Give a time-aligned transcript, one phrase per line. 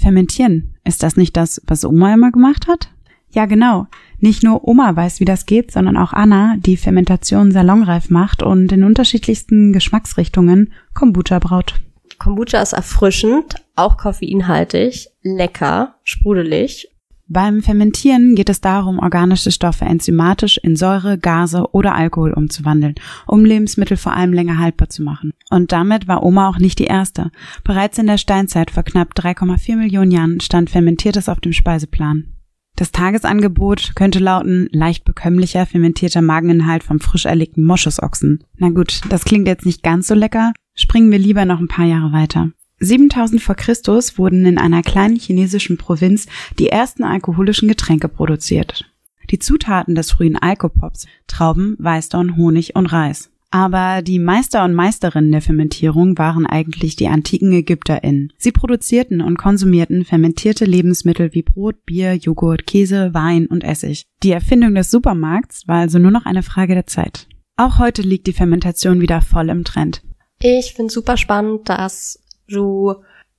[0.00, 2.90] Fermentieren, ist das nicht das, was Oma immer gemacht hat?
[3.32, 3.86] Ja, genau.
[4.18, 8.72] Nicht nur Oma weiß, wie das geht, sondern auch Anna, die Fermentation salonreif macht und
[8.72, 11.74] in unterschiedlichsten Geschmacksrichtungen Kombucha braut.
[12.18, 16.88] Kombucha ist erfrischend, auch koffeinhaltig, lecker, sprudelig.
[17.32, 23.44] Beim Fermentieren geht es darum, organische Stoffe enzymatisch in Säure, Gase oder Alkohol umzuwandeln, um
[23.44, 25.32] Lebensmittel vor allem länger haltbar zu machen.
[25.48, 27.30] Und damit war Oma auch nicht die erste.
[27.62, 32.34] Bereits in der Steinzeit vor knapp 3,4 Millionen Jahren stand Fermentiertes auf dem Speiseplan.
[32.74, 38.42] Das Tagesangebot könnte lauten leicht bekömmlicher fermentierter Mageninhalt vom frisch erlegten Moschusochsen.
[38.56, 40.52] Na gut, das klingt jetzt nicht ganz so lecker.
[40.74, 42.50] Springen wir lieber noch ein paar Jahre weiter.
[42.80, 46.26] 7000 vor Christus wurden in einer kleinen chinesischen Provinz
[46.58, 48.90] die ersten alkoholischen Getränke produziert.
[49.30, 53.30] Die Zutaten des frühen Alkopops, Trauben, Weißdorn, Honig und Reis.
[53.52, 58.32] Aber die Meister und Meisterinnen der Fermentierung waren eigentlich die antiken ÄgypterInnen.
[58.38, 64.04] Sie produzierten und konsumierten fermentierte Lebensmittel wie Brot, Bier, Joghurt, Käse, Wein und Essig.
[64.22, 67.26] Die Erfindung des Supermarkts war also nur noch eine Frage der Zeit.
[67.56, 70.02] Auch heute liegt die Fermentation wieder voll im Trend.
[70.40, 72.20] Ich finde super spannend, dass
[72.50, 72.96] du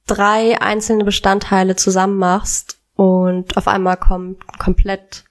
[0.07, 5.25] drei einzelne Bestandteile zusammen machst und auf einmal kommt komplett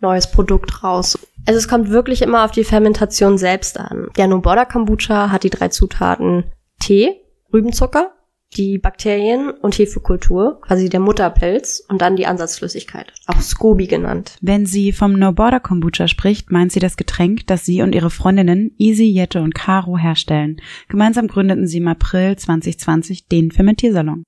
[0.00, 1.18] neues Produkt raus.
[1.46, 4.08] Also es kommt wirklich immer auf die Fermentation selbst an.
[4.16, 6.44] Der No Border Kombucha hat die drei Zutaten
[6.80, 7.20] Tee,
[7.52, 8.13] Rübenzucker,
[8.56, 14.36] die Bakterien und Hefekultur, quasi der Mutterpilz und dann die Ansatzflüssigkeit, auch Scoby genannt.
[14.40, 18.10] Wenn sie vom No Border Kombucha spricht, meint sie das Getränk, das sie und ihre
[18.10, 20.60] Freundinnen Easy, Jette und Caro herstellen.
[20.88, 24.24] Gemeinsam gründeten sie im April 2020 den Fermentiersalon.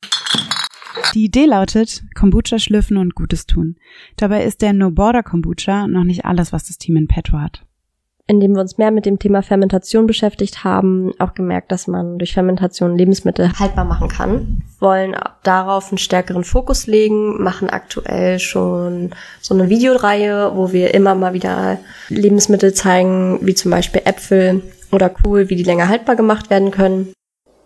[1.14, 3.76] Die Idee lautet, Kombucha schlürfen und Gutes tun.
[4.16, 7.64] Dabei ist der No Border Kombucha noch nicht alles, was das Team in petto hat.
[8.28, 12.34] Indem wir uns mehr mit dem Thema Fermentation beschäftigt haben, auch gemerkt, dass man durch
[12.34, 14.62] Fermentation Lebensmittel haltbar machen kann.
[14.80, 19.10] Wollen darauf einen stärkeren Fokus legen, machen aktuell schon
[19.40, 25.08] so eine Videoreihe, wo wir immer mal wieder Lebensmittel zeigen, wie zum Beispiel Äpfel oder
[25.08, 27.12] Kohl, wie die länger haltbar gemacht werden können.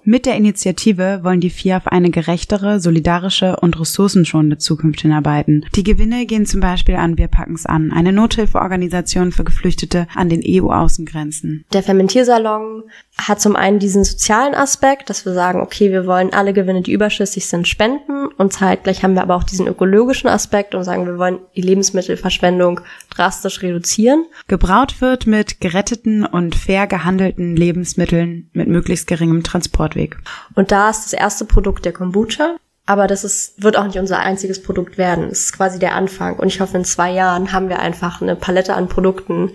[0.02, 5.66] Mit der Initiative wollen die vier auf eine gerechtere, solidarische und ressourcenschonende Zukunft hinarbeiten.
[5.74, 10.42] Die Gewinne gehen zum Beispiel an Wir packen's an, eine Nothilfeorganisation für Geflüchtete an den
[10.44, 11.64] EU-Außengrenzen.
[11.72, 12.84] Der Fermentiersalon
[13.18, 16.92] hat zum einen diesen sozialen Aspekt, dass wir sagen, okay, wir wollen alle Gewinne, die
[16.92, 21.18] überschüssig sind, spenden und zeitgleich haben wir aber auch diesen ökologischen Aspekt und sagen, wir
[21.18, 22.80] wollen die Lebensmittelverschwendung
[23.10, 24.24] drastisch reduzieren.
[24.48, 29.42] Gebraut wird mit geretteten und fair gehandelten Lebensmitteln mit möglichst geringem
[29.90, 30.18] Transportweg.
[30.54, 32.56] Und da ist das erste Produkt der Kombucha.
[32.86, 35.28] Aber das ist, wird auch nicht unser einziges Produkt werden.
[35.30, 36.36] Es ist quasi der Anfang.
[36.36, 39.50] Und ich hoffe, in zwei Jahren haben wir einfach eine Palette an Produkten,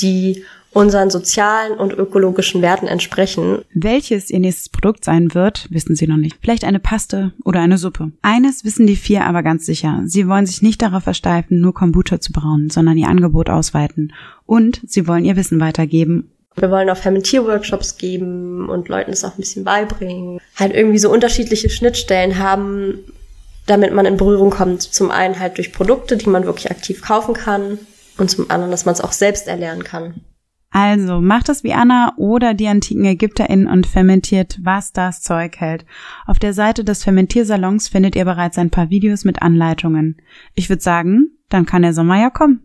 [0.00, 3.60] die unseren sozialen und ökologischen Werten entsprechen.
[3.72, 6.36] Welches ihr nächstes Produkt sein wird, wissen sie noch nicht.
[6.42, 8.10] Vielleicht eine Paste oder eine Suppe.
[8.22, 10.02] Eines wissen die vier aber ganz sicher.
[10.04, 14.12] Sie wollen sich nicht darauf versteifen, nur Kombucha zu brauen, sondern ihr Angebot ausweiten.
[14.46, 19.34] Und sie wollen ihr Wissen weitergeben wir wollen auch Fermentierworkshops geben und Leuten das auch
[19.34, 20.40] ein bisschen beibringen.
[20.56, 23.00] Halt irgendwie so unterschiedliche Schnittstellen haben,
[23.66, 24.82] damit man in Berührung kommt.
[24.82, 27.78] Zum einen halt durch Produkte, die man wirklich aktiv kaufen kann
[28.18, 30.14] und zum anderen, dass man es auch selbst erlernen kann.
[30.70, 35.84] Also macht es wie Anna oder die antiken ÄgypterInnen und fermentiert, was das Zeug hält.
[36.26, 40.16] Auf der Seite des Fermentiersalons findet ihr bereits ein paar Videos mit Anleitungen.
[40.54, 42.64] Ich würde sagen, dann kann der Sommer ja kommen.